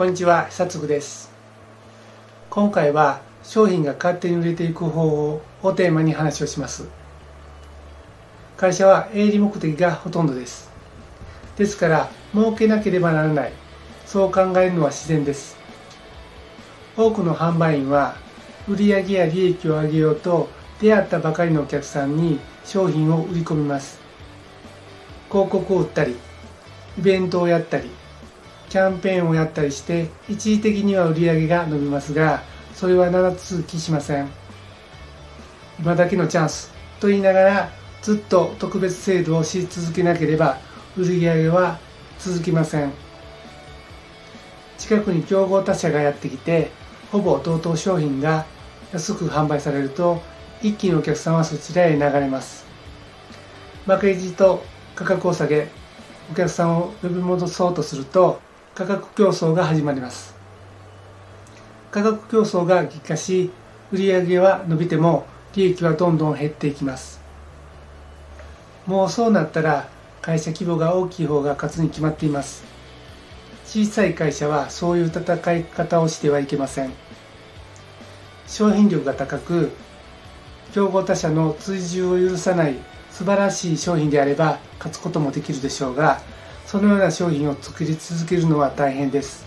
[0.00, 1.30] こんにちは久津です。
[2.48, 6.88] 今回は商品が勝手に売れていく方法をテーマに話をします。
[8.56, 10.70] 会社は営利目的がほとんどです。
[11.58, 13.52] ですから儲けなければならない。
[14.06, 15.58] そう考えるのは自然です。
[16.96, 18.16] 多くの販売員は
[18.70, 20.48] 売上や利益を上げようと
[20.80, 24.00] 出会ったばかりのお客さんに商品を売り込みます。
[25.28, 26.16] 広告を売ったり
[26.98, 27.90] イベントをやったり
[28.70, 34.28] キャンペーンをやったりして一時的には売り上げが伸びますがそれは長続きしません。
[35.80, 40.58] 今だけのチャンスと言いながらずっと特別制度をし続けなければ
[40.96, 41.78] 売り上げは
[42.18, 42.92] 続きません。
[44.78, 46.70] 近くに競合他社がやってきて
[47.10, 48.46] ほぼ同等商品が
[48.92, 50.22] 安く販売されると
[50.62, 52.64] 一気にお客さんはそちらへ流れます。
[53.84, 54.62] 負けじと
[54.94, 55.68] 価格を下げ
[56.30, 58.40] お客さんを呼び戻そうとすると
[58.74, 60.34] 価格競争が始まります。
[61.90, 63.50] 価格競争が激化し
[63.92, 67.20] 売上は伸びても利益はどんどん減っていきます。
[68.86, 69.88] もうそうなったら
[70.22, 72.64] 会社規模が大きい方が勝つに決まっています。
[73.66, 76.92] 小さい会社はそういう戦い方をしてはいけません。
[78.46, 79.70] 商品力が高く
[80.72, 82.76] 競合他社の追従を許さない
[83.10, 86.20] 素晴らしい商品であれば勝つこともできるでしょうが
[86.70, 89.44] そのような商品を作り続けるのは大変です。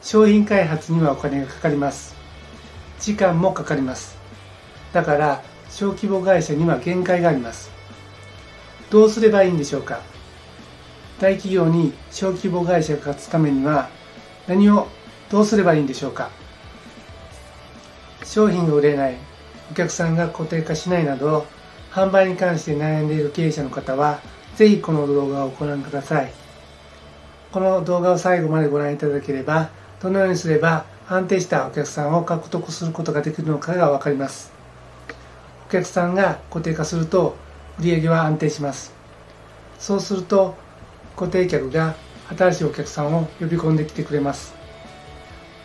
[0.00, 2.14] 商品開発にはお金がかかります。
[2.98, 4.16] 時間もかかります。
[4.94, 7.70] だから小規模会社には限界があります。
[8.88, 10.00] どうすればいいんでしょうか。
[11.20, 13.90] 大企業に小規模会社が勝つためには
[14.48, 14.88] 何を
[15.30, 16.30] どうすればいいんでしょうか。
[18.24, 19.16] 商品が売れない
[19.70, 21.44] お客さんが固定化しないなど
[21.90, 24.20] 販売に関して悩んでいる経営者の方は
[24.56, 26.32] ぜひこの動画をご覧ください。
[27.52, 29.70] この動画を最後までご覧いただければ、
[30.00, 34.52] どのようにすれば安定したお客さんを獲得することができるのかがわかります。
[35.68, 37.36] お客さんが固定化すると
[37.78, 38.92] 売上は安定します。
[39.78, 40.54] そうすると
[41.16, 41.94] 固定客が
[42.36, 44.54] 新しいお客さんを呼び込んできてくれます。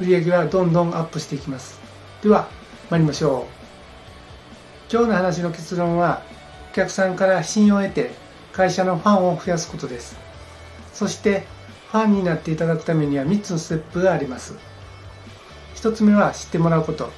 [0.00, 1.80] 売上はどんどんアップしていきます。
[2.22, 2.48] では、
[2.90, 4.92] 参りましょう。
[4.92, 6.22] 今日の話の結論は、
[6.72, 8.10] お客さんから信用を得て
[8.52, 10.16] 会社のファンを増やすことです。
[10.92, 11.46] そして
[11.90, 14.54] ファンになっていただくためには3つのステップがあります。
[15.76, 17.10] 1つ目は知ってもらうこと。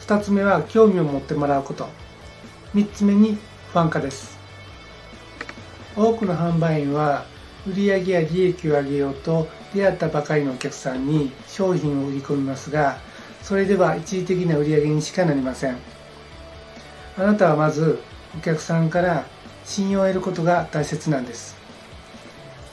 [0.00, 1.88] 2つ目は興味を持ってもらうこと。
[2.74, 3.38] 3つ目に
[3.72, 4.38] ファン化です。
[5.96, 7.24] 多くの販売員は
[7.66, 12.98] 売上や利益を上げようと出会ったばかりのお客さんに商品を売り込みますが
[13.42, 15.76] それでは一時的な売り上げにしかなりません。
[17.18, 18.00] あなたはまず
[18.36, 19.26] お客さんから
[19.70, 21.54] 信用を得ることが大切なんです。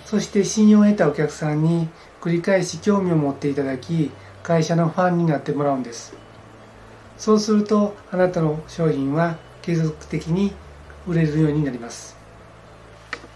[0.07, 4.09] そして信用を得たお客さんに繰り返し興味を持っていただき
[4.41, 6.15] 会社のファンになってもらうんです。
[7.19, 10.53] そうするとあなたの商品は継続的に
[11.05, 12.17] 売れるようになります。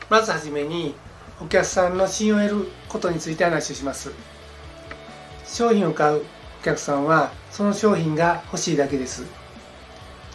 [0.10, 0.96] まずはじめに
[1.40, 4.12] お客さんの信用を得ることについて話をします。
[5.46, 6.24] 商品を買う
[6.62, 9.24] お客さんはその商品が欲しいだけです。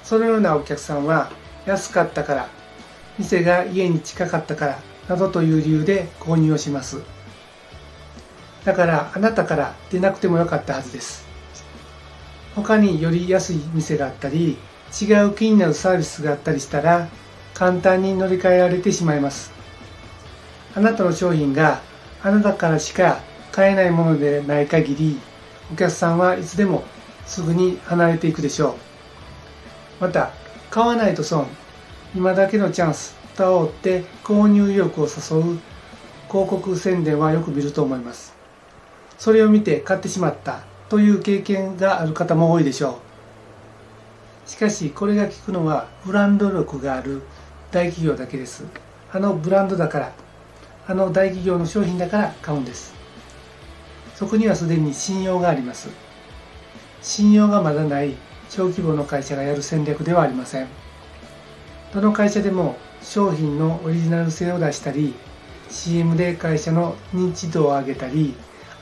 [0.05, 1.33] そのようなお客さんは
[1.67, 2.49] 安かったから
[3.19, 4.79] 店が家に近かったから
[5.09, 7.01] などという理由で購入をします。
[8.65, 11.27] だからあなたから出なくてもよかったはずです。
[12.55, 14.59] 他により安い店があったり
[15.01, 17.09] 違う気になるサービスがあったりしたら
[17.55, 19.53] 簡単に乗り換えられてしまいます。
[20.75, 21.81] あなたの商品が
[22.23, 23.21] あなたからしか
[23.53, 25.21] 買えないものでない限り
[25.73, 26.85] お客さんはいつでも
[27.25, 28.71] すぐに離れていくでしょ
[30.01, 30.05] う。
[30.05, 30.31] また
[30.71, 31.47] 買わないと損。
[32.15, 35.59] 今だけのチャンスと煽って購入意欲を誘う
[36.29, 38.35] 広告宣伝はよく見ると思います。
[39.19, 43.01] それを見て買ってしまったという経験がある方も多いでしょ
[44.47, 44.49] う。
[44.49, 47.23] しかしこれが効くのはブランド力がある
[47.71, 48.65] 大企業だけです。
[49.13, 50.13] あのブランドだから
[50.87, 52.95] あの大企業の商品だから買うんです。
[54.15, 55.89] そこにはすでに信用があります。
[57.03, 58.15] 信用がまだない
[58.49, 60.86] 小規模の会社がやる戦略ではありません。
[61.97, 65.15] どの会社でも商品のオリジナル性を出したり
[65.71, 68.35] CM で会社の認知度を上げたり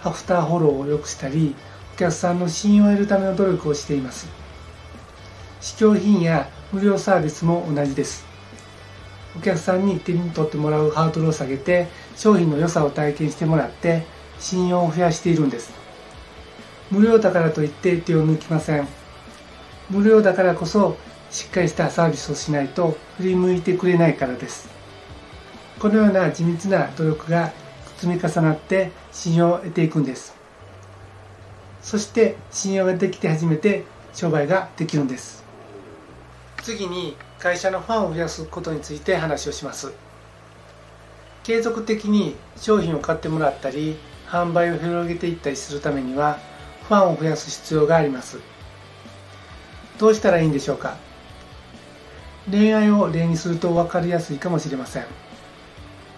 [0.03, 1.55] アフターフォローを良くしたり
[1.95, 4.27] お客さんの信用を得るための努力をしています。
[5.61, 8.27] 試供品や無料サービスも同じです。
[9.39, 14.03] お客さんに手に取ってもらうハードルを下げて商品の良さを体験してもらって
[14.41, 15.73] 信用を増やしているんです。
[16.91, 18.89] 無料だからといって手を抜きません。
[19.89, 20.97] 無料だからこそ
[21.35, 24.69] しっかりしたサービスをしないと振り向いてくれないからです。
[25.81, 27.53] このような地道な努力が
[27.97, 30.37] 積み重なって信用を得ていくんです。
[31.83, 33.83] そして信用ができて初めて
[34.13, 35.43] 商売ができるんです。
[36.63, 39.93] 次に会社のファンを増やすことについて話をします。
[41.43, 43.97] 継続的に商品を買ってもらったり
[44.29, 46.39] 販売を広げていったりするためには
[46.89, 48.39] ファンを増やす必要があります。
[49.99, 50.97] どうしたらいいんでしょうか？
[52.51, 55.05] 恋愛を例にすると分かりやすいかもしれません。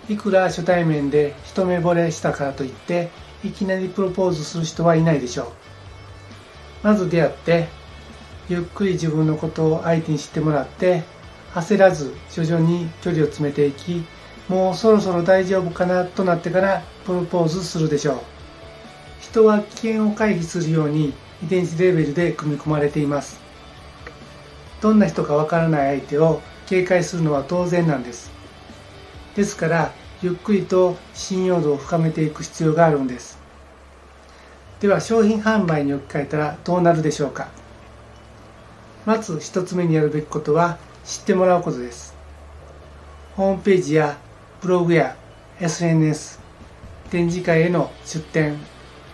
[0.08, 3.10] いくら初対面で一目惚れしたからといって
[3.44, 5.46] いきなりプロポーズする人はいないでしょう。
[6.82, 7.68] まず出会って
[8.48, 11.02] ゆっくり自分のことを相手に知ってもらって
[11.54, 14.04] 焦らず徐々に距離を詰めていき
[14.48, 18.18] もうそろそろ大丈夫かなとなってからプロポーズするでしょう。
[19.20, 21.12] 人は危険を回避するように
[21.42, 23.45] 遺伝子レベルで組み込まれています。
[24.80, 28.30] どんな人かわからない相手を警戒するのは当然なんです。
[29.34, 29.92] ですから
[30.22, 33.38] ゆっくりと信用度を深めていく必要があるんです。
[34.80, 37.48] では商品販売に置き換えたらどうなるでしょうか。
[39.04, 42.14] まず1つ目にやるべきことは知ってもらうことです。
[43.36, 44.18] ホームページや
[44.60, 45.16] ブログや
[45.60, 46.40] SNS
[47.10, 48.58] 展示会への出展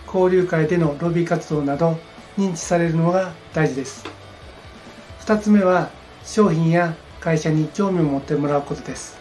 [0.07, 1.97] 交流会でのロビー活動など
[2.37, 4.22] 認知されるのが大事です。
[5.23, 5.89] 2つ目は
[6.25, 9.17] 商品や会社に興味を持ってもらうことです。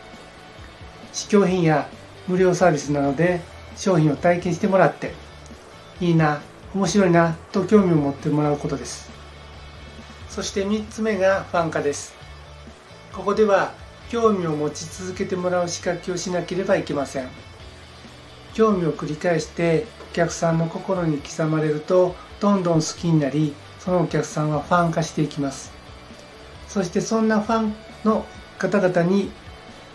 [1.12, 1.88] 試供品や
[2.26, 3.40] 無料サービスなどで
[3.76, 5.12] 商品を体験してもらって
[6.00, 6.42] いいな
[6.74, 9.12] 面白いなと興味を持ってもらうことです。
[10.28, 12.14] そして3つ目がファン化です。
[13.12, 13.72] ここでは
[14.08, 17.28] 興味を持ち続けてもらう仕掛けをしなければいけません。
[18.54, 25.81] 興味を繰り返してお客さんの心に刻まれるとどんどん好きになりそのお客さんはファン化していきます。
[26.72, 28.24] そしてそんなファンの
[28.58, 29.30] 方々に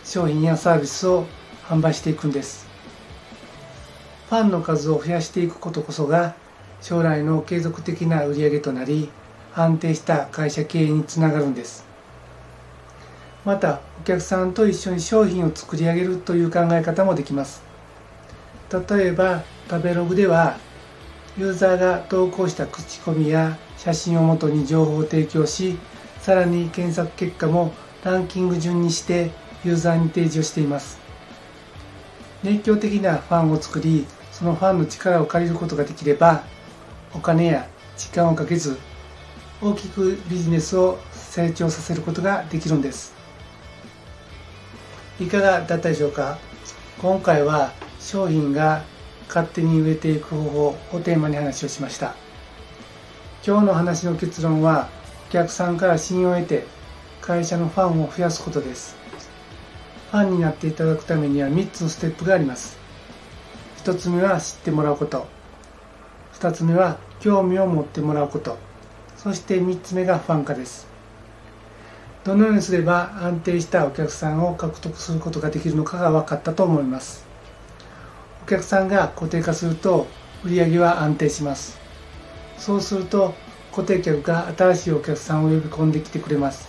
[0.03, 1.25] 商品やサービスを
[1.67, 2.67] 販売していくんです。
[4.29, 6.35] ファンの数を増やしていくことこそが
[6.79, 9.09] 将来の継続的な売り上げとなり
[9.55, 11.83] 安定した会社経営につながるんです。
[13.43, 17.63] またお客さんと一緒に商品を作り上げるという考え方もできます。
[18.71, 20.57] 例えば食べログでは
[21.39, 25.79] ユーザーが投稿した口コミや写真をもとに情報を提供し
[26.27, 29.31] さらに検索結果もランキング順にして
[29.63, 30.99] ユーザーに提示をしています。
[32.43, 36.43] 熱狂的なファンを作りそのファンの力を借りることができれば
[37.13, 38.77] お金や時間をかけず
[39.61, 43.15] 大きくビジネスを成長させることができるんです。
[45.21, 46.39] いかがだったでしょうか？
[47.01, 47.71] 今回は
[48.01, 48.83] 商品が
[49.29, 52.15] 勝手に植えていく方法をテーマに話をしました。
[53.45, 54.89] 今日の話の結論は
[55.27, 56.65] お客さんから信用を得て
[57.19, 58.95] 会社のファンを増やすことです。
[60.09, 62.77] ファンになっていただくためには3つのステップがあります。
[63.83, 65.27] 1つ目は知ってもらうこと。
[66.35, 68.57] 2つ目は興味を持ってもらうこと。
[69.17, 70.87] そして3つ目がファン化です。
[72.23, 77.25] どのようにすれば安定したお客さんを獲得することができるのかが分かったと思います。
[78.45, 80.07] お客さんが固定化すると
[80.45, 81.77] 売り上げは安定します。
[82.57, 83.33] そうすると
[83.77, 86.67] 固定客が新しいお客さんを呼び込んできてくれます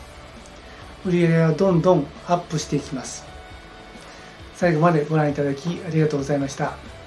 [1.06, 3.24] 売上はどんどんアップしていきます
[4.54, 6.97] 最後までご覧いただきありがとうございました。